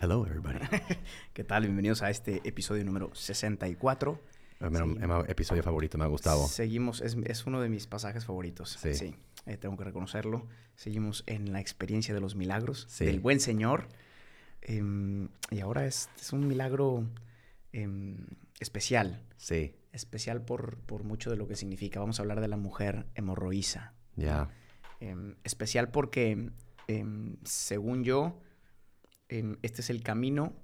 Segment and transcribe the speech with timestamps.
[0.00, 0.58] Hello, everybody.
[1.32, 1.62] ¿Qué tal?
[1.62, 4.20] Bienvenidos a este episodio número 64.
[4.60, 6.46] Mi mi episodio favorito, me ha gustado.
[6.46, 8.78] Seguimos, es, es uno de mis pasajes favoritos.
[8.80, 9.14] Sí.
[9.46, 10.46] eh, tengo que reconocerlo.
[10.76, 13.04] Seguimos en la experiencia de los milagros Sí.
[13.04, 13.88] del buen Señor.
[14.62, 17.04] Em, y ahora es, es un milagro
[17.72, 18.26] em,
[18.60, 19.22] especial.
[19.36, 22.00] Sí, Especial por, por mucho de lo que significa.
[22.00, 23.94] Vamos a hablar de la mujer hemorroísa.
[24.16, 24.48] ya.
[25.00, 26.50] Em, especial porque,
[27.44, 28.38] según yo,
[29.28, 30.54] em, este es el camino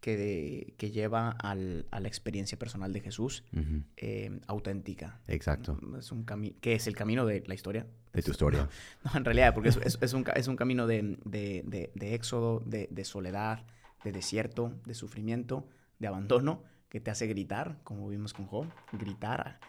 [0.00, 3.84] que, de- que lleva al- a la experiencia personal de Jesús Ujú.
[3.96, 5.20] em, auténtica.
[5.28, 5.78] Exacto.
[5.98, 6.24] Es un
[6.60, 7.86] que es el camino de la historia.
[8.12, 8.68] De tu historia.
[9.04, 11.62] No, en realidad, porque es, es- es un, es un camino de, de-
[11.94, 13.64] de- éxodo, de, de soledad,
[14.04, 15.68] de desierto, de sufrimiento,
[16.00, 19.60] de abandono, que te hace gritar, como vimos con Job, gritar.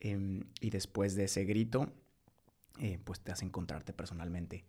[0.00, 1.90] em, y después de ese grito,
[2.78, 4.64] eh, pues te hace encontrarte personalmente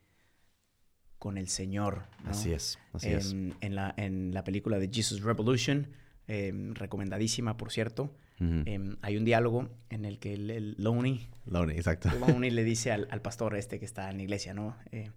[1.19, 2.03] con el Señor.
[2.23, 2.31] ¿no?
[2.31, 3.31] Así es, así es.
[3.31, 5.87] En, en la, en la película de Jesus Revolution,
[6.27, 8.63] em, recomendadísima, por cierto, Ujú.
[8.65, 12.09] em, hay un diálogo en el que el, el Loney, Lonely, exacto.
[12.19, 14.75] Loney le dice al, al pastor este que está en la iglesia, ¿no?
[14.91, 15.11] Eh,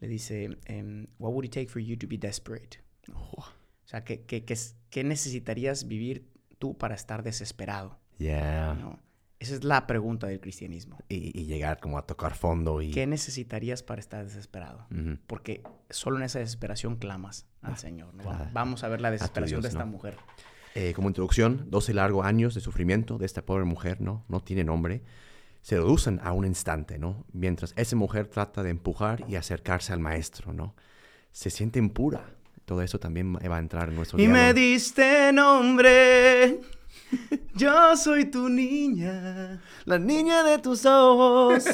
[0.00, 2.78] le dice, em, what would it take for you to be desperate?
[3.12, 3.44] O
[3.84, 4.56] sea, ¿qué, qué, qué,
[4.90, 6.26] qué necesitarías vivir
[6.58, 7.98] tú para estar desesperado?
[8.18, 8.74] Yeah.
[8.74, 8.98] ¿no?
[9.40, 10.98] Esa es la pregunta del cristianismo.
[11.08, 12.90] Y, y llegar como a tocar fondo y...
[12.90, 14.86] ¿Qué necesitarías para estar desesperado?
[15.26, 18.14] Porque solo en esa desesperación clamas al Ah, Señor.
[18.14, 18.22] ¿no?
[18.22, 18.48] claro.
[18.52, 19.90] Vamos a ver la desesperación Dios, de esta ¿no?
[19.92, 20.16] mujer.
[20.74, 24.24] Eh, como introducción, 12 largos años de sufrimiento de esta pobre mujer, ¿no?
[24.28, 25.02] No tiene nombre.
[25.62, 27.24] Se reducen a un instante, ¿no?
[27.32, 30.74] Mientras esa mujer trata de empujar y acercarse al maestro, ¿no?
[31.32, 32.24] Se siente impura.
[32.64, 36.60] Todo eso también va a entrar en nuestro Y me diste nombre,
[37.54, 39.60] yo soy tu niña.
[39.84, 41.64] La niña de tus ojos.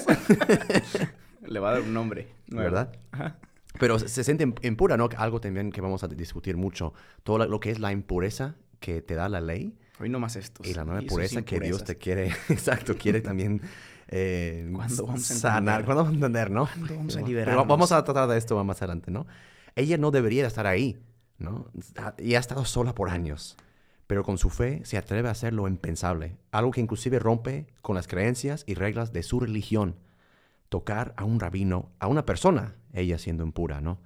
[1.47, 2.29] Le va a dar un nombre.
[2.49, 2.65] nuevo.
[2.65, 2.93] ¿Verdad?
[3.13, 3.37] Ajá.
[3.79, 5.09] Pero se siente impura, ¿no?
[5.17, 6.93] Algo también que vamos a discutir mucho.
[7.23, 10.67] Todo lo- que es la impureza que te da la ley Hoy no más estos.
[10.67, 13.61] y la nueva y pureza que Dios te quiere, exacto, quiere también
[14.09, 15.85] eh, ¿Cuándo vamos a sanar.
[15.85, 16.67] ¿Cuándo vamos a entender, no?
[16.67, 17.69] ¿Cuándo vamos a Pero liberarnos?
[17.69, 19.27] vamos a tratar de esto más adelante, ¿no?
[19.77, 20.99] Ella no debería estar ahí,
[21.39, 21.71] ¿no?
[22.19, 23.57] Y ha estado sola por años.
[24.11, 26.37] Pero con su fe se atreve a hacer lo impensable.
[26.51, 29.95] Algo que inclusive rompe con las creencias y reglas de su religión.
[30.69, 34.01] Tocar a un rabino, a una persona, ella siendo impura, ¿no?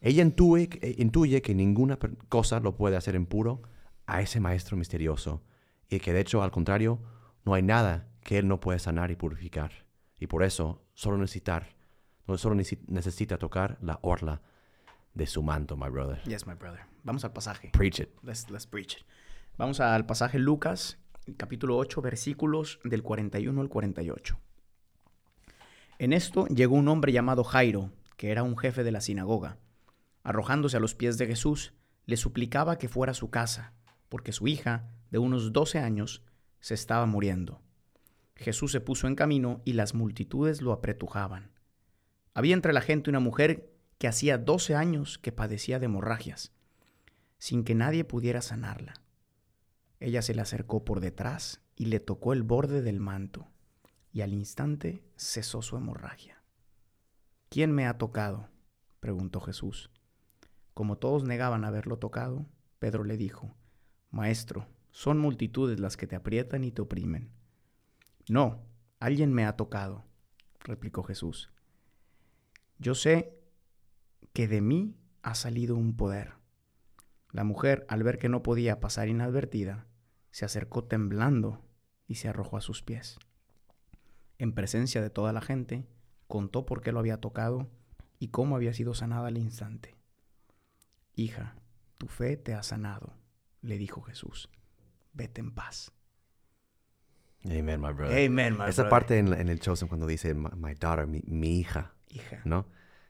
[0.00, 1.98] Ella intuye, eh, intuye que ninguna
[2.28, 3.62] cosa lo puede hacer impuro
[4.06, 5.42] a ese maestro misterioso
[5.90, 7.00] y que de hecho, al contrario,
[7.44, 9.72] no hay nada que él no pueda sanar y purificar.
[10.20, 11.74] Y por eso solo necesitar,
[12.36, 14.40] solo necesi- necesita tocar la orla
[15.14, 16.22] de su manto, my brother.
[16.28, 16.82] Yes, my brother.
[17.02, 17.70] Vamos al pasaje.
[17.72, 18.10] Preach it.
[18.22, 19.02] Let's, let's preach it.
[19.58, 20.98] Vamos al pasaje Lucas,
[21.36, 24.40] capítulo 8, versículos del 41 al 48.
[25.98, 29.58] En esto llegó un hombre llamado Jairo, que era un jefe de la sinagoga.
[30.22, 31.74] Arrojándose a los pies de Jesús,
[32.06, 33.74] le suplicaba que fuera a su casa,
[34.08, 36.24] porque su hija, de unos 12 años,
[36.60, 37.60] se estaba muriendo.
[38.34, 41.50] Jesús se puso en camino y las multitudes lo apretujaban.
[42.32, 46.52] Había entre la gente una mujer que hacía 12 años que padecía de hemorragias,
[47.36, 49.01] sin que nadie pudiera sanarla.
[50.02, 53.46] Ella se le acercó por detrás y le tocó el borde del manto,
[54.12, 56.42] y al instante cesó su hemorragia.
[57.48, 58.48] ¿Quién me ha tocado?
[58.98, 59.92] preguntó Jesús.
[60.74, 62.46] Como todos negaban haberlo tocado,
[62.80, 63.54] Pedro le dijo,
[64.10, 67.30] Maestro, son multitudes las que te aprietan y te oprimen.
[68.28, 68.60] No,
[68.98, 70.04] alguien me ha tocado,
[70.64, 71.52] replicó Jesús.
[72.80, 73.38] Yo sé
[74.32, 76.32] que de mí ha salido un poder.
[77.30, 79.86] La mujer, al ver que no podía pasar inadvertida,
[80.32, 81.64] se acercó temblando
[82.08, 83.18] y se arrojó a sus pies.
[84.38, 85.86] En presencia de toda la gente,
[86.26, 87.70] contó por qué lo había tocado
[88.18, 89.94] y cómo había sido sanada al instante.
[91.14, 91.54] Hija,
[91.98, 93.14] tu fe te ha sanado,
[93.60, 94.48] le dijo Jesús.
[95.12, 95.92] Vete en paz.
[97.44, 98.26] Amen, my brother.
[98.26, 98.88] Amen, my Esa brother.
[98.90, 102.40] parte en, en el Chosen cuando dice my, daughter, mi, mi hija, Hija.
[102.44, 102.66] ¿no?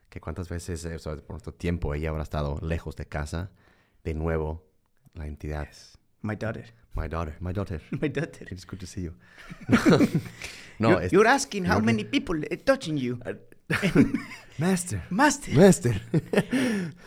[0.09, 3.53] Que cuántas veces, eh, o sea, por nuestro tiempo, ella habrá estado lejos de casa.
[4.05, 4.67] De nuevo,
[5.15, 5.67] la entidad.
[5.69, 5.99] Yes.
[6.23, 6.65] My daughter.
[6.95, 7.81] My daughter, my daughter.
[8.03, 8.47] My daughter.
[8.51, 9.15] It's good to see you.
[10.79, 13.19] no, you're, you're asking how you're- many people are touching you.
[14.59, 15.95] Master, Master, master.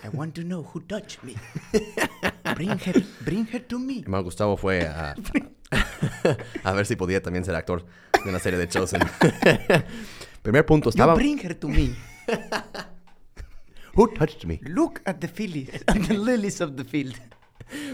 [0.03, 1.35] I want to know who touched me.
[2.55, 4.01] Bring her, bring her to me.
[4.01, 5.13] Hermano Gustavo fue a,
[6.63, 7.85] a ver si podía también ser actor
[8.23, 9.01] de una serie de Chosen.
[10.41, 11.13] Primer punto, You estaba...
[11.13, 11.95] bring her to me.
[13.95, 14.59] Who touched me?
[14.63, 17.15] Look at the lilies, at the lilies of the field.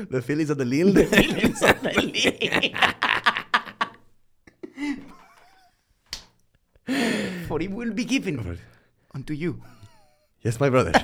[0.10, 0.94] The Phillies of the Lille.
[0.94, 2.72] Lilies of the
[7.60, 8.58] it will be given
[9.14, 9.60] unto you.
[10.44, 10.92] Yes, my brother.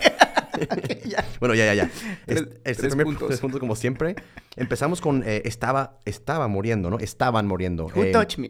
[1.05, 1.23] Ya.
[1.39, 1.91] Bueno, ya, ya, ya.
[2.25, 3.27] Tres- Este, este tres primer puntos.
[3.27, 4.15] tres puntos, como siempre.
[4.55, 6.97] Empezamos con eh, estaba, estaba muriendo, ¿no?
[6.97, 7.85] Estaban muriendo.
[7.95, 8.49] Who Eh, touched me?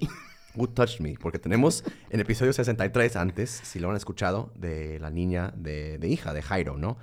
[0.55, 5.09] Who Touched Me, porque tenemos en episodio 63 antes, si lo han escuchado, de la
[5.11, 6.97] niña de, de hija de Jairo, ¿no?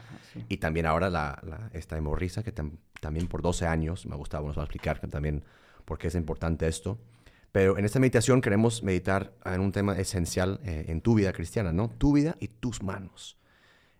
[0.48, 4.46] Y también ahora la, la- esta hemorrisa, que tam- también por 12 años, me gustaba,
[4.46, 5.44] nos va a explicar también
[5.84, 6.98] por qué es importante esto.
[7.52, 11.70] Pero en esta meditación queremos meditar en un tema esencial eh, en tu vida cristiana,
[11.72, 11.90] ¿no?
[11.98, 13.36] Tu vida y tus manos.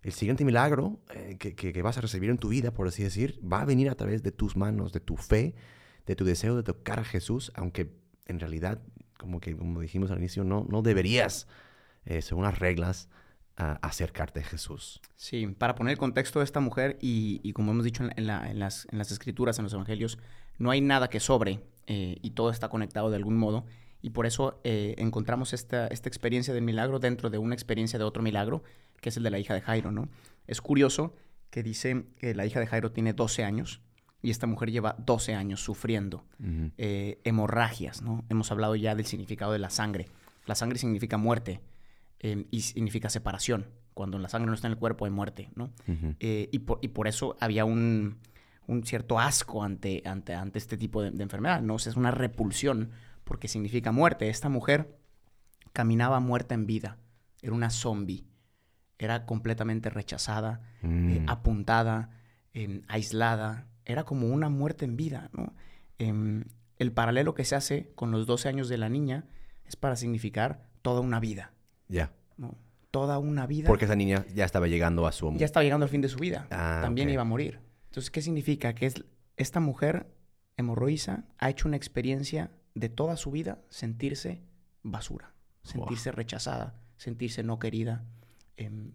[0.01, 3.03] El siguiente milagro eh, que, que- que vas a recibir en tu vida, por así
[3.03, 5.53] decir, va a venir a través de tus manos, de tu fe,
[6.07, 7.91] de tu deseo de tocar a Jesús, aunque
[8.27, 8.81] en realidad,
[9.17, 11.47] como que como dijimos al inicio, no, no deberías,
[12.05, 13.07] eh, según las reglas,
[13.57, 15.01] a- acercarte a Jesús.
[15.15, 18.13] Sí, para poner el contexto de esta mujer y, y como hemos dicho en, la-
[18.17, 20.17] en la- en las, en las escrituras, en los evangelios,
[20.57, 23.65] no hay nada que sobre eh, y todo está conectado de algún modo.
[24.01, 28.05] Y por eso eh, encontramos esta, esta experiencia del milagro dentro de una experiencia de
[28.05, 28.61] otro milagro,
[29.01, 30.09] que es el de la hija de Jairo, ¿no?
[30.47, 31.15] Es curioso
[31.49, 33.81] que dice que la hija de Jairo tiene 12 años
[34.21, 36.23] y esta mujer lleva 12 años sufriendo
[36.77, 38.23] eh, hemorragias, ¿no?
[38.29, 40.07] Hemos hablado ya del significado de la sangre.
[40.45, 41.61] La sangre significa muerte
[42.25, 43.67] eh, y significa separación.
[43.93, 45.71] Cuando la sangre no está en el cuerpo hay muerte, ¿no?
[46.19, 48.17] Eh, y, por, y por eso había un,
[48.67, 51.75] un cierto asco ante, ante, ante este tipo de, de enfermedad, ¿no?
[51.75, 52.89] O sea, es una repulsión
[53.23, 54.27] porque significa muerte.
[54.29, 54.97] Esta mujer
[55.71, 56.97] caminaba muerta en vida,
[57.41, 58.25] era una zombie,
[58.97, 61.29] era completamente rechazada, eh, Mm.
[61.29, 62.09] apuntada,
[62.53, 65.53] em, aislada, era como una muerte en vida, ¿no?
[65.99, 66.45] Em,
[66.79, 69.25] el paralelo que se hace con los 12 años de la niña
[69.65, 71.51] es para significar toda una vida,
[71.87, 72.13] Ya.
[72.37, 72.57] ¿no?
[72.91, 73.67] Toda una vida.
[73.67, 75.33] Porque esa niña ya estaba llegando a su...
[75.35, 76.47] ya estaba llegando al fin de su vida.
[76.51, 77.59] Ah, También iba a morir.
[77.87, 78.73] Entonces, ¿qué significa?
[78.73, 79.03] Que es,
[79.37, 80.07] esta mujer
[80.57, 84.41] hemorroísa ha hecho una experiencia de toda su vida sentirse
[84.83, 85.33] basura,
[85.63, 88.05] sentirse rechazada, sentirse no querida,
[88.57, 88.91] em,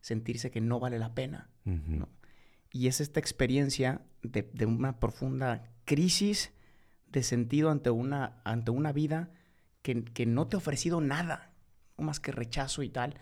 [0.00, 1.50] sentirse que no vale la pena.
[1.64, 2.08] ¿no?
[2.70, 6.52] Y es esta experiencia de, de una profunda crisis
[7.10, 9.30] de sentido ante una, ante una vida
[9.82, 11.52] que, que no te ha ofrecido nada,
[12.02, 13.14] más que rechazo y tal.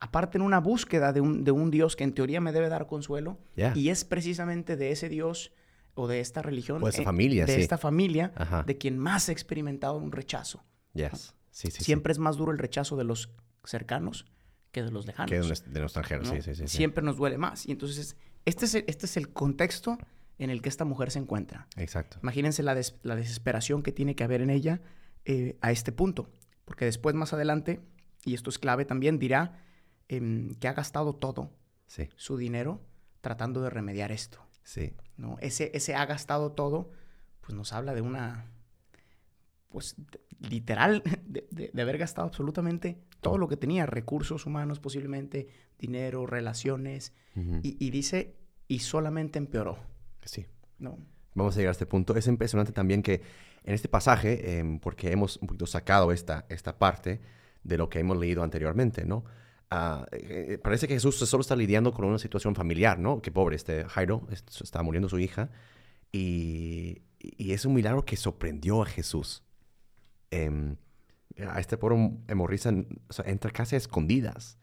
[0.00, 2.86] Aparte en una búsqueda de un, de un Dios que en teoría me debe dar
[2.86, 3.38] consuelo.
[3.74, 5.52] Y es precisamente de ese Dios
[5.94, 6.82] o de esta religión.
[6.82, 7.60] O eh, familia, De sí.
[7.60, 8.64] esta familia Ajá.
[8.64, 10.64] de quien más ha experimentado un rechazo.
[10.92, 11.34] Yes.
[11.50, 11.84] Sí, sí.
[11.84, 13.30] Siempre es más duro el rechazo de los
[13.64, 14.26] cercanos
[14.72, 15.30] que de los lejanos.
[15.30, 16.30] Que de un, de un extranjero, ¿no?
[16.30, 16.66] sí, sí, sí.
[16.68, 16.76] sí.
[16.76, 17.64] Siempre nos duele más.
[17.66, 19.96] Y entonces, este es, el, este es el contexto
[20.38, 21.68] en el que esta mujer se encuentra.
[21.76, 22.18] Exacto.
[22.22, 24.80] Imagínense la, des- la desesperación que tiene que haber en ella
[25.24, 26.28] eh, a este punto.
[26.64, 27.80] Porque después, más adelante,
[28.24, 29.62] y esto es clave también, dirá
[30.08, 31.50] em, que ha gastado todo
[31.86, 32.80] Sí, su dinero
[33.20, 34.38] tratando de remediar esto.
[34.62, 34.92] sí.
[35.16, 35.36] ¿no?
[35.40, 36.90] Ese, ese ha gastado todo,
[37.40, 38.46] pues nos habla de una,
[39.68, 39.96] pues
[40.40, 45.48] literal, de, de- de haber gastado absolutamente todo lo que tenía, recursos humanos posiblemente,
[45.78, 47.12] dinero, relaciones,
[47.62, 48.36] y dice,
[48.68, 49.78] y solamente empeoró,
[50.24, 50.46] Sí.
[50.78, 50.98] ¿no?
[51.34, 52.14] Vamos a llegar a este punto.
[52.16, 53.22] Es impresionante también que
[53.64, 57.20] en este pasaje, em, porque hemos un poquito sacado esta, esta parte
[57.64, 59.24] de lo que hemos leído anteriormente, ¿no?
[59.70, 63.20] Ah, eh, eh, parece que Jesús solo está lidiando con una situación familiar, ¿no?
[63.22, 65.50] Que pobre, este Jairo, est- está muriendo su hija.
[66.12, 69.42] Y, y es un milagro que sorprendió a Jesús.
[70.30, 70.76] Em,
[71.48, 71.96] a este pobre
[72.28, 72.70] hemorriza
[73.08, 74.58] o sea, entra casi a escondidas.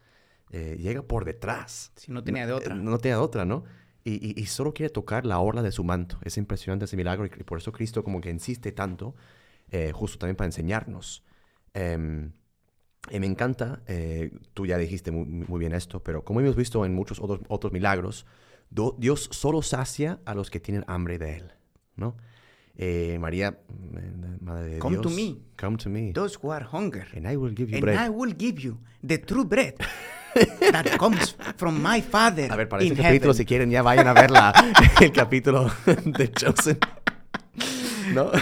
[0.51, 1.91] Eh, llega por detrás.
[1.96, 2.75] Si no tenía de otra.
[2.75, 3.63] No, tenía de otra, ¿no?
[4.03, 6.20] Y, y- y solo quiere tocar la orla de su manto.
[6.24, 9.15] Es impresionante ese milagro y por eso Cristo como que insiste tanto,
[9.72, 11.24] eh, justo también para enseñarnos.
[11.74, 12.31] Em,
[13.10, 16.86] y me encanta, eh, tú ya dijiste muy, muy bien esto, pero como hemos visto
[16.86, 18.25] en muchos otros, otros milagros,
[18.70, 21.51] do- Dios solo sacia a los que tienen hambre de Él,
[21.96, 22.15] ¿no?
[22.77, 25.38] Eh, María, eh, Madre de Come to Dios, me.
[25.60, 27.98] come to me, Those who are hunger, and I will give you and bread.
[28.00, 29.75] I will give you the true bread
[30.72, 33.38] that comes from my Father A ver, para in este capítulo, heaven.
[33.38, 34.53] si quieren, ya vayan a ver la,
[35.01, 35.70] el capítulo
[36.05, 36.77] de Chosen.
[38.13, 38.32] ¿No?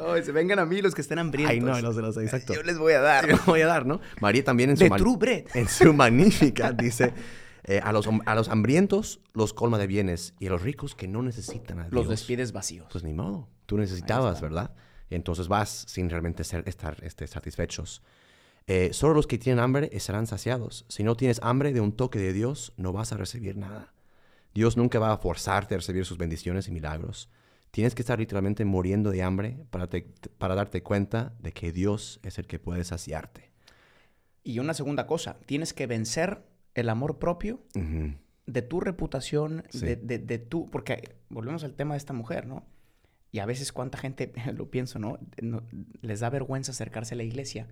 [0.00, 1.52] Oh, se vengan a mí los que estén hambrientos.
[1.52, 2.54] Ay, no, no sé, no sé, exacto.
[2.54, 3.26] Yo les voy a dar.
[3.26, 4.00] Te lo voy a dar, ¿no?
[4.20, 7.12] María también en su, true en su magnífica dice,
[7.64, 11.08] eh, a, los, a los hambrientos los colma de bienes y a los ricos que
[11.08, 11.92] no necesitan a Dios.
[11.92, 12.86] Los despides vacíos.
[12.90, 14.40] Pues ni modo, tú necesitabas.
[14.40, 14.74] ¿verdad?
[15.10, 18.02] Entonces vas sin realmente ser, estar este, satisfechos.
[18.66, 20.84] Eh, solo los que tienen hambre serán saciados.
[20.88, 23.92] Si no tienes hambre de un toque de Dios, no vas a recibir nada.
[24.54, 27.30] Dios nunca va a forzarte a recibir sus bendiciones y milagros.
[27.70, 29.88] Tienes que estar literalmente muriendo de hambre para,
[30.38, 33.50] para darte cuenta de que Dios es el que puede saciarte.
[34.42, 36.42] Y una segunda cosa, tienes que vencer
[36.74, 37.60] el amor propio
[38.46, 40.66] de tu reputación, de, de, tu...
[40.70, 42.64] Porque volvemos al tema de esta mujer, ¿no?
[43.30, 45.18] Y a veces cuánta gente, lo pienso, ¿no?
[46.00, 47.68] les da vergüenza acercarse a la iglesia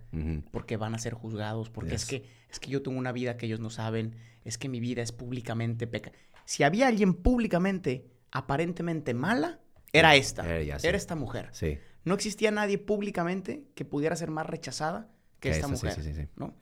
[0.50, 3.46] porque van a ser juzgados, porque es, que, es que yo tengo una vida que
[3.46, 6.12] ellos no saben, es que mi vida es públicamente peca.
[6.44, 9.60] Si había alguien públicamente, aparentemente mala,
[9.98, 10.46] era esta.
[10.56, 11.48] Era, esta mujer.
[11.52, 11.78] Sí.
[12.04, 15.10] No existía nadie públicamente que pudiera ser más rechazada
[15.40, 15.92] que, esta mujer.
[15.92, 16.54] Sí, ¿no?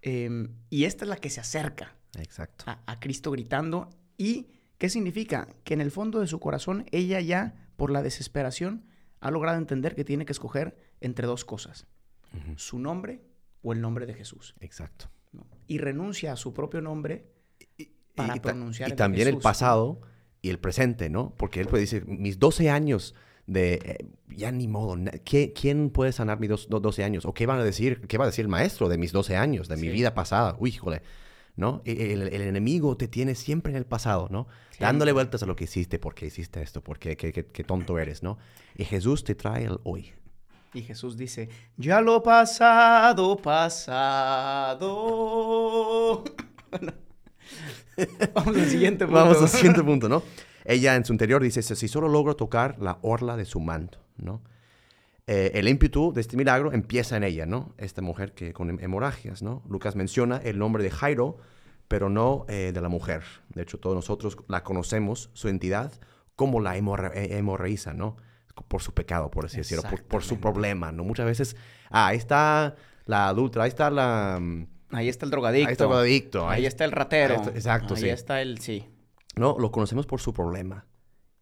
[0.00, 2.64] Em, y esta es la que se acerca Exacto.
[2.66, 3.90] A, Cristo gritando.
[4.16, 5.48] ¿Y qué significa?
[5.64, 8.84] Que en el fondo de su corazón ella ya, por la desesperación,
[9.20, 11.86] ha logrado entender que tiene que escoger entre dos cosas.
[12.56, 13.22] Su nombre
[13.62, 14.54] o el nombre de Jesús.
[14.60, 15.10] Exacto.
[15.66, 17.30] Y renuncia a su propio nombre
[18.14, 20.00] para pronunciar y también el pasado
[20.42, 21.32] y el presente, ¿no?
[21.38, 23.14] Porque él puede decir, mis 12 años
[23.46, 27.24] de, eh, ya ni modo, ¿quién puede sanar mis 12 años?
[27.24, 29.68] ¿O qué van a decir, qué va a decir el maestro de mis 12 años,
[29.68, 30.56] de mi vida pasada?
[30.58, 31.02] Uy, híjole,
[31.54, 31.80] ¿no?
[31.84, 34.48] E, el, enemigo te tiene siempre en el pasado, ¿no?
[34.80, 38.38] Dándole vueltas a lo que hiciste, porque hiciste esto, porque qué, qué, tonto eres, ¿no?
[38.76, 40.12] Y Jesús te trae el hoy.
[40.74, 44.88] Y Jesús dice, ya lo pasado, pasado.
[48.34, 49.20] Vamos al siguiente punto.
[49.20, 50.22] Vamos al siguiente punto, ¿no?
[50.64, 54.42] Ella en su interior dice, si solo logro tocar la orla de su manto, ¿no?
[55.26, 57.74] Eh, el ímpetu de este milagro empieza en ella, ¿no?
[57.78, 59.62] Esta mujer que con hemorragias, ¿no?
[59.68, 61.38] Lucas menciona el nombre de Jairo,
[61.88, 63.22] pero no eh, de la mujer.
[63.54, 65.92] De hecho, todos nosotros la conocemos, su entidad,
[66.36, 68.16] como la eh, hemorraíza, ¿no?
[68.68, 71.04] Por su pecado, por así decirlo, por, su problema, ¿no?
[71.04, 71.56] Muchas veces,
[71.90, 72.74] ah, ahí está
[73.06, 74.40] la adulta, ahí está la...
[74.92, 75.68] Ahí está el drogadicto.
[75.68, 76.48] Ahí está el drogadicto.
[76.48, 77.34] Ahí, está el ratero.
[77.54, 78.04] exacto, sí.
[78.04, 78.86] Ahí está el, sí.
[79.34, 80.86] No, lo conocemos por su problema.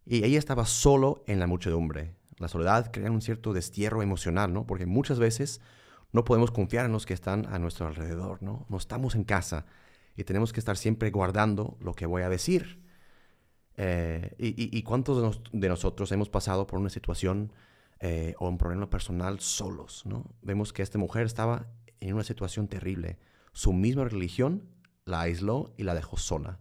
[0.06, 2.14] Y ella estaba solo en la muchedumbre.
[2.38, 4.66] La soledad crea un cierto destierro emocional, ¿no?
[4.66, 5.60] Porque muchas veces
[6.12, 8.66] no podemos confiar en los que están a nuestro alrededor, ¿no?
[8.68, 9.66] No estamos en casa
[10.16, 12.80] y tenemos que estar siempre guardando lo que voy a decir.
[13.76, 17.52] Eh, y, cuántos de, nosotros hemos pasado por una situación
[18.00, 20.24] eh, o un problema personal solos, ¿no?
[20.42, 21.66] Vemos que esta mujer estaba
[22.00, 23.18] en una situación terrible.
[23.52, 24.68] Su misma religión
[25.04, 26.60] la aisló y la dejó sola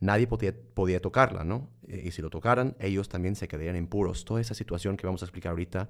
[0.00, 1.70] nadie podía, podía tocarla, ¿no?
[1.86, 4.24] Y si lo tocaran, ellos también se quedarían impuros.
[4.24, 5.88] Toda esa situación que vamos a explicar ahorita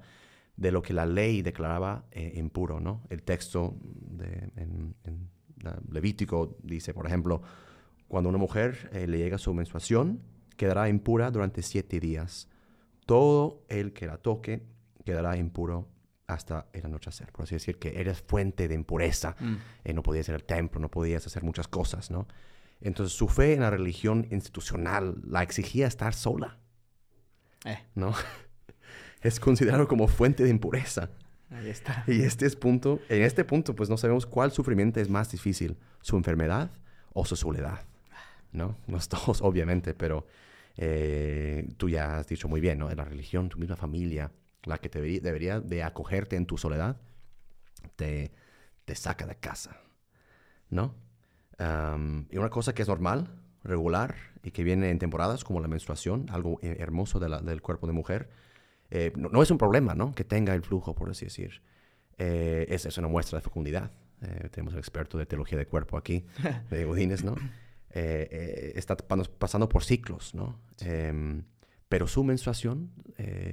[0.55, 3.03] de lo que la ley declaraba eh, impuro, ¿no?
[3.09, 3.75] El texto
[5.89, 7.41] Levítico dice, por ejemplo,
[8.07, 10.21] cuando una mujer eh, le llega su menstruación,
[10.55, 12.47] quedará impura durante siete días.
[13.05, 14.63] Todo el que la toque
[15.03, 15.87] quedará impuro
[16.27, 17.31] hasta el anochecer.
[17.31, 19.35] Por así decir, que eres fuente de impureza.
[19.39, 19.55] Mm.
[19.85, 22.27] Eh, no podías ir al templo, no podías hacer muchas cosas, ¿no?
[22.81, 26.59] Entonces su fe en la religión institucional la exigía estar sola.
[27.65, 27.79] Eh.
[27.95, 28.13] ¿No?
[29.21, 31.09] es considerado como fuente de impureza.
[31.49, 32.03] Ahí está.
[32.07, 35.77] Y este es punto, en este punto, pues no sabemos cuál sufrimiento es más difícil,
[36.01, 36.71] su enfermedad
[37.13, 37.85] o su soledad.
[38.51, 38.77] ¿No?
[38.87, 40.27] Los dos, obviamente, pero
[40.75, 42.91] eh, tú ya has dicho muy bien, ¿no?
[42.91, 44.31] En la religión, tu misma familia,
[44.63, 46.99] la que te debería de acogerte en tu soledad,
[47.95, 48.31] te,
[48.85, 49.77] te saca de casa,
[50.69, 50.95] ¿no?
[51.59, 53.31] y una cosa que es normal,
[53.63, 57.93] regular y que viene en temporadas como la menstruación, algo eh, hermoso del cuerpo de
[57.93, 58.29] mujer,
[58.89, 60.13] eh, no, es un problema, ¿no?
[60.13, 61.61] Que tenga el flujo, por así decir.
[62.17, 63.91] Eh, es, es, una muestra de fecundidad.
[64.51, 66.25] tenemos el experto de teología de cuerpo aquí,
[66.71, 67.35] de Godínez, ¿no?
[67.89, 70.59] está pasando por ciclos, ¿no?
[70.81, 71.43] Em,
[71.89, 72.91] pero su menstruación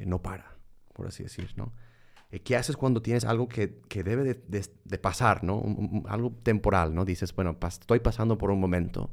[0.04, 0.53] no para,
[0.94, 1.74] por así decir, ¿no?
[2.30, 5.62] Eh, ¿Qué haces cuando tienes algo que, que debe de, de, pasar, ¿no?
[6.08, 7.04] algo temporal, ¿no?
[7.04, 9.12] Dices, bueno, estoy pasando por un momento,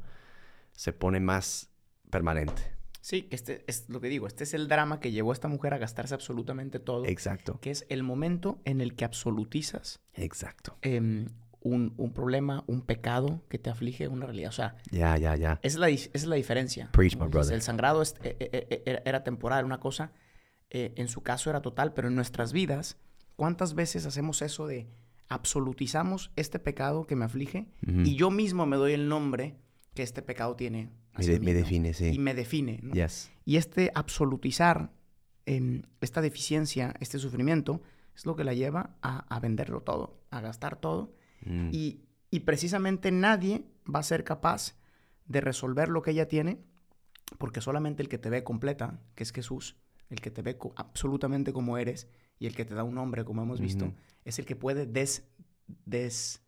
[0.72, 1.70] se pone más
[2.10, 2.72] permanente.
[3.00, 5.74] Sí, este es lo que digo, este es el drama que llevó a esta mujer
[5.74, 7.04] a gastarse absolutamente todo.
[7.04, 7.58] Exacto.
[7.60, 10.00] Que es el momento en el que absolutizas.
[10.14, 10.78] Exacto.
[10.82, 11.26] Em,
[11.60, 14.50] un, un, problema, un pecado que te aflige, una realidad.
[14.50, 15.58] O sea, ya, ya, ya.
[15.62, 16.90] Esa es la, es la diferencia.
[16.92, 17.54] Preach, my brother.
[17.54, 20.12] El sangrado es, e, e, e, era temporal, una cosa,
[20.72, 22.98] eh, en su caso era total, pero en nuestras vidas
[23.36, 24.88] ¿Cuántas veces hacemos eso de
[25.28, 29.56] absolutizamos este pecado que me aflige y yo mismo me doy el nombre
[29.94, 30.90] que este pecado tiene?
[31.18, 32.10] Me, define, sí.
[32.12, 32.80] Y me define.
[32.82, 32.94] ¿no?
[32.94, 33.30] Yes.
[33.44, 34.92] Y este absolutizar
[35.44, 37.82] em, esta deficiencia, este sufrimiento,
[38.14, 41.14] es lo que la lleva a, venderlo todo, a gastar todo.
[41.44, 41.70] Mm.
[41.72, 44.76] Y, y precisamente nadie va a ser capaz
[45.26, 46.58] de resolver lo que ella tiene,
[47.38, 49.76] porque solamente el que te ve completa, que es Jesús,
[50.12, 52.06] el que te ve absolutamente como eres,
[52.38, 53.92] y el que te da un nombre, como hemos visto,
[54.24, 55.24] es el que puede des,
[55.86, 56.40] des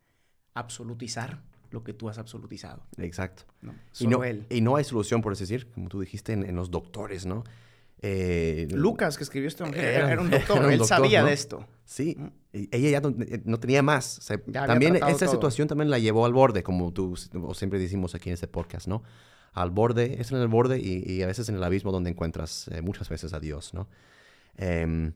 [0.55, 2.87] absolutizar lo que tú has absolutizado.
[2.99, 3.45] Exacto.
[3.63, 3.75] ¿no?
[3.99, 4.47] Y no, él.
[4.51, 7.43] y no hay solución, por así decir, como tú dijiste, en, en los doctores, ¿no?
[8.07, 10.57] Eh, Lucas, que escribió este evangelio, Era- era, un doctor.
[10.59, 11.29] era un él doctor, sabía ¿no?
[11.29, 11.67] de esto.
[11.85, 12.19] Sí,
[12.53, 14.19] y ella ya no, eh, no tenía más.
[14.19, 14.95] O sea, también
[15.25, 15.33] todo.
[15.33, 18.87] situación también la llevó al borde, como tú o siempre decimos aquí en este podcast,
[18.89, 19.03] ¿no?
[19.55, 22.69] Al borde, es en el borde y, y a veces en el abismo donde encuentras
[22.69, 23.89] eh, muchas veces a Dios, ¿no?
[24.57, 25.13] Em,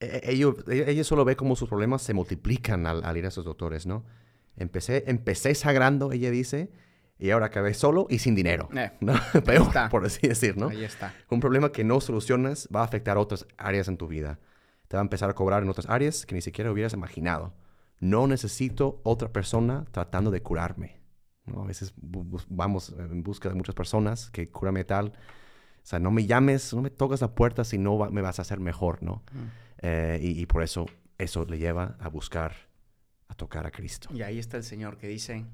[0.00, 3.28] e- ello- ella, ella solo ve cómo sus problemas se multiplican al, al ir a
[3.28, 4.04] esos doctores, ¿no?
[4.56, 6.70] Empecé, empecé sagrando, ella dice,
[7.18, 9.14] y ahora acabé solo y sin dinero, Eh, ¿no?
[9.44, 9.88] Peor, está.
[9.88, 10.68] por así decir, ¿no?
[10.68, 11.12] Ahí está.
[11.30, 14.38] Un problema que no solucionas va a afectar otras áreas en tu vida.
[14.88, 17.52] Te va a empezar a cobrar en otras áreas que ni siquiera hubieras imaginado.
[17.98, 20.95] No necesito otra persona tratando de curarme.
[21.46, 21.62] ¿No?
[21.62, 21.94] A veces
[22.48, 25.08] vamos en busca de muchas personas que cúrame tal.
[25.08, 28.38] O sea, no me llames, no me tocas la puerta si no va- me vas
[28.38, 29.22] a hacer mejor, ¿no?
[29.32, 29.44] Mm.
[29.82, 30.86] Eh, y, y por eso
[31.18, 32.54] eso le lleva a buscar,
[33.28, 34.08] a tocar a Cristo.
[34.12, 35.44] Y ahí está el Señor que dice,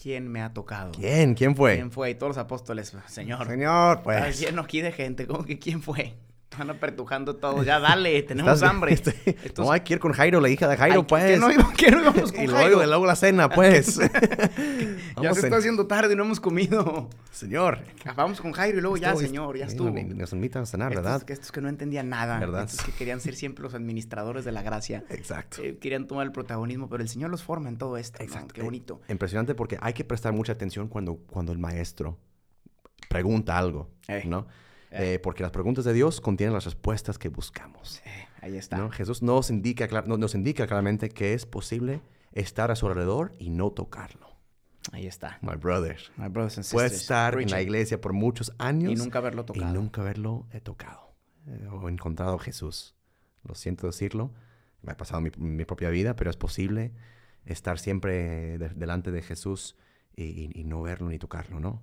[0.00, 0.92] ¿quién me ha tocado?
[0.92, 1.34] ¿Quién?
[1.34, 1.74] ¿Quién fue?
[1.74, 2.10] ¿Quién fue?
[2.10, 3.46] Y todos los apóstoles, Señor.
[3.46, 4.40] Señor, Está pues.
[4.40, 5.26] lleno aquí de gente.
[5.26, 6.14] ¿Cómo que quién fue?
[6.52, 7.62] Están apertujando todo.
[7.64, 8.92] Ya dale, tenemos Estás- hambre.
[8.92, 11.24] este, Estos- No hay que ir con Jairo, la hija de Jairo, Ay, pues.
[11.24, 12.52] ¿qué no, qué no íbamos con y Jairo?
[12.68, 13.98] luego, y luego la cena, pues.
[15.22, 17.08] Ya se en- está haciendo tarde y no hemos comido.
[17.30, 17.78] Señor.
[18.16, 19.90] Vamos con Jairo y luego ya, señor, ya estuvo.
[19.90, 21.22] ni- Nos invitan a cenar, Estos, ¿verdad?
[21.22, 22.38] que estos que no entendían nada.
[22.38, 22.64] ¿Verdad?
[22.64, 25.04] Estos que querían ser siempre los administradores de la gracia.
[25.08, 25.62] Exacto.
[25.62, 28.18] eh, querían tomar el protagonismo, pero el Señor los forma en todo esto.
[28.18, 28.24] ¿no?
[28.24, 28.52] Exacto.
[28.54, 29.00] Qué bonito.
[29.08, 32.18] Impresionante porque hay que prestar mucha atención cuando, cuando el maestro
[33.08, 34.46] pregunta algo, Eh, ¿no?
[34.92, 35.14] Eh.
[35.14, 38.00] Eh, porque las preguntas de Dios contienen las respuestas que buscamos.
[38.04, 38.76] Eh, ahí está.
[38.78, 38.90] ¿no?
[38.90, 42.00] Jesús nos indica, nos indica claramente que es posible
[42.32, 44.28] estar a su alrededor y no tocarlo.
[44.92, 45.38] Ahí está.
[45.42, 45.98] My brother.
[46.16, 47.54] My brothers and sisters, estar en preaching.
[47.54, 49.72] la iglesia por muchos años y nunca haberlo y tocado.
[49.74, 51.14] nunca haberlo he tocado
[51.46, 52.94] eh, o encontrado a Jesús.
[53.44, 54.32] Lo siento decirlo,
[54.82, 56.92] me ha pasado en mi, mi propia vida, pero es posible
[57.44, 59.76] estar siempre de- delante de Jesús
[60.16, 61.82] y, y- y no verlo ni tocarlo, ¿no?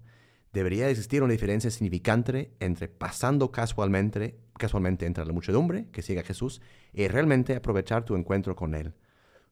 [0.53, 6.23] Debería existir una diferencia significante entre pasando casualmente, casualmente entre la muchedumbre que sigue a
[6.23, 8.93] Jesús y realmente aprovechar tu encuentro con Él.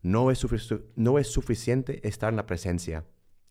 [0.02, 3.06] No es, suficiente estar en la presencia.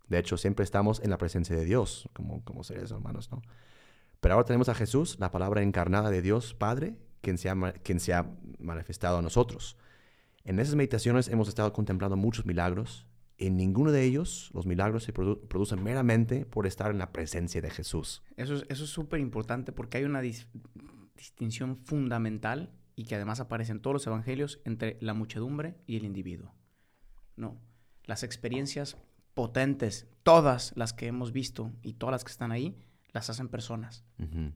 [0.09, 3.42] De hecho, siempre estamos en la presencia de Dios, como, seres humanos, ¿no?
[4.21, 8.14] Pero ahora tenemos a Jesús, la palabra encarnada de Dios Padre, quien se quien se
[8.14, 9.77] ha manifestado a nosotros.
[10.44, 13.07] En esas meditaciones hemos estado contemplando muchos milagros.
[13.38, 17.61] En ninguno de ellos los milagros se produ- producen meramente por estar en la presencia
[17.61, 18.22] de Jesús.
[18.37, 20.46] Eso es eso es súper importante porque hay una dis-
[21.16, 26.05] distinción fundamental y que además aparece en todos los evangelios entre la muchedumbre y el
[26.05, 26.55] individuo.
[27.37, 27.61] No,
[28.05, 28.96] las experiencias
[29.35, 32.79] potentes, todas las que hemos visto y todas las que están ahí,
[33.12, 34.05] las hacen personas,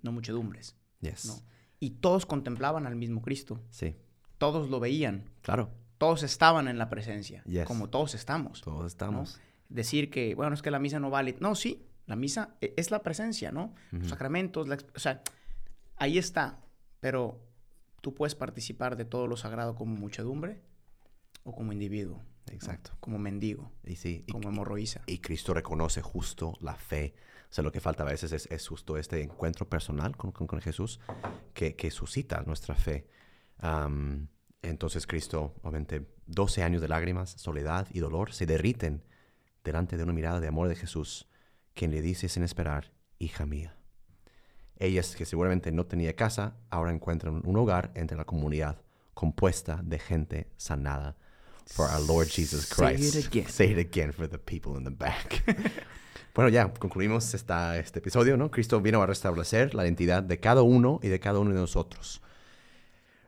[0.02, 0.74] no muchedumbres.
[1.00, 1.26] Yes.
[1.26, 1.34] No.
[1.80, 3.94] Y todos contemplaban al mismo Cristo, Sí,
[4.38, 5.70] todos lo veían, claro.
[6.00, 7.66] Todos estaban en la presencia, Yes.
[7.66, 8.62] como todos estamos.
[8.62, 9.38] Todos estamos.
[9.68, 11.36] decir que, bueno, es que la misa no vale.
[11.40, 13.74] No, sí, la misa e- es la presencia, ¿no?
[13.92, 14.08] Los Ujú.
[14.08, 15.20] sacramentos, la o sea,
[15.96, 16.58] ahí está.
[17.00, 17.38] Pero
[18.00, 20.62] tú puedes participar de todo lo sagrado como muchedumbre
[21.44, 22.16] o como individuo.
[22.46, 22.54] ¿no?
[22.54, 22.92] Exacto.
[23.00, 25.02] Como mendigo, Y sí, como hemorroísa.
[25.06, 27.14] y Cristo reconoce justo la fe.
[27.50, 30.46] O sea, lo que falta a veces es, es justo este encuentro personal con, con-
[30.46, 30.98] con Jesús
[31.52, 33.06] que, que suscita nuestra fe.
[33.58, 34.28] Am,
[34.62, 39.02] entonces Cristo, obviamente, 12 años de lágrimas, soledad y dolor se derriten
[39.64, 41.28] delante de una mirada de amor de Jesús,
[41.74, 43.76] quien le dice sin esperar, hija mía.
[44.76, 48.82] Ellas, que seguramente no tenía casa, ahora encuentran un hogar entre la comunidad
[49.14, 51.16] compuesta de gente sanada.
[51.66, 53.26] For our Lord Jesus Say it Christ.
[53.26, 53.46] again.
[53.48, 55.44] Say it again for the people in the back.
[56.34, 58.50] bueno, ya concluimos esta, este episodio, ¿no?
[58.50, 62.22] Cristo vino a restablecer la identidad de cada uno y de cada uno de nosotros.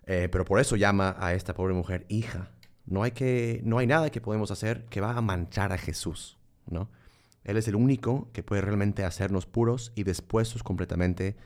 [0.06, 2.50] Eh, pero por eso llama a esta pobre mujer hija.
[2.84, 6.38] No hay, que, no hay nada que podemos hacer que va a manchar a Jesús,
[6.66, 6.90] ¿no?
[7.44, 11.36] Él es el único que puede realmente hacernos puros y dispuestos completamente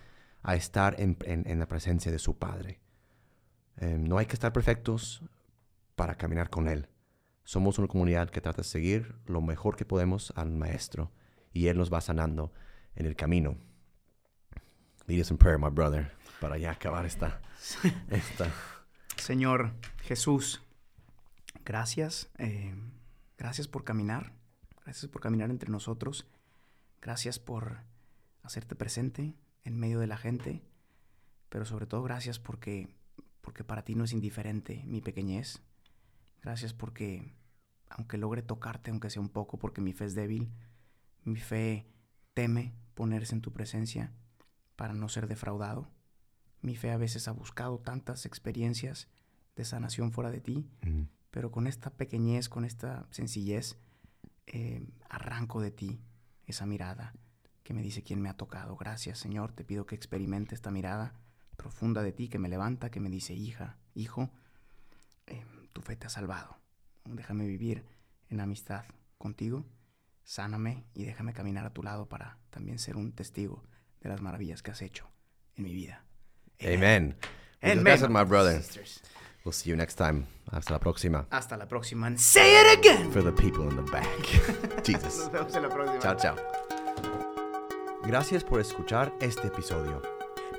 [0.43, 1.17] a estar en,
[1.59, 2.81] la presencia de su Padre.
[3.79, 5.23] Eh, no hay que estar perfectos
[5.95, 6.89] para caminar con Él.
[7.45, 11.13] Somos una comunidad que trata de seguir lo mejor que podemos al Maestro
[11.53, 12.53] y Él nos va sanando
[12.95, 13.57] en el camino.
[15.07, 17.41] Lead us in prayer, my brother, para ya acabar esta,
[18.11, 18.53] esta
[19.17, 19.73] Señor
[20.03, 20.63] Jesús,
[21.65, 22.31] gracias.
[22.39, 22.75] eh,
[23.39, 24.33] gracias por caminar.
[24.85, 26.27] Gracias por caminar entre nosotros.
[27.01, 27.79] Gracias por
[28.43, 30.63] hacerte presente en medio de la gente.
[31.49, 32.89] Pero sobre todo gracias porque,
[33.41, 35.61] porque para ti no es indiferente mi pequeñez.
[36.43, 37.35] Gracias porque,
[37.89, 40.53] aunque logre tocarte, aunque sea un poco, porque mi fe es débil,
[41.25, 41.87] mi fe
[42.35, 44.13] teme ponerse en tu presencia
[44.77, 45.91] para no ser defraudado.
[46.63, 49.09] Mi fe a veces ha buscado tantas experiencias
[49.55, 50.69] de sanación fuera de ti,
[51.31, 53.79] pero con esta pequeñez, con esta sencillez,
[54.47, 56.01] eh, arranco de ti
[56.47, 57.15] esa mirada
[57.63, 58.77] que me dice quién me ha tocado.
[58.77, 59.53] Gracias, Señor.
[59.53, 61.15] Te pido que experimente esta mirada
[61.57, 64.31] profunda de ti que me levanta, que me dice, hija, hijo,
[65.27, 66.59] eh, tu fe te ha salvado.
[67.05, 67.85] Déjame vivir
[68.29, 68.85] en amistad
[69.19, 69.67] contigo,
[70.23, 73.65] sáname y déjame caminar a tu lado para también ser un testigo
[74.01, 75.11] de las maravillas que has hecho
[75.57, 76.06] en mi vida.
[76.63, 77.15] Amen.
[77.63, 77.85] Amen.
[77.85, 78.57] gracias, my brother.
[78.63, 79.01] Sisters.
[79.45, 80.27] We'll see you next time.
[80.51, 81.27] Hasta la próxima.
[81.31, 82.07] Hasta la próxima.
[82.07, 83.11] And say it again.
[83.11, 84.07] For the people in the back.
[84.85, 85.19] Jesus.
[85.19, 85.99] Nos vemos en la próxima.
[86.01, 86.37] Chao, chao.
[88.05, 90.01] Gracias por escuchar este episodio.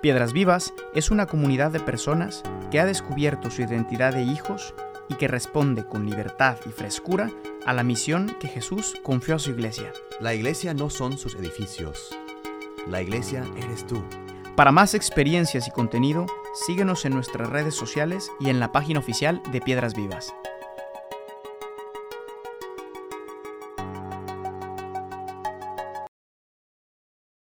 [0.01, 4.73] Piedras Vivas es una comunidad de personas que ha descubierto su identidad de hijos
[5.09, 7.31] y que responde con libertad y frescura
[7.65, 9.91] a la misión que Jesús confió a su iglesia.
[10.19, 12.09] La iglesia no son sus edificios.
[12.87, 14.03] La iglesia eres tú.
[14.57, 19.39] Para más experiencias y contenido, síguenos en nuestras redes sociales y en la página oficial
[19.51, 20.33] de Piedras Vivas.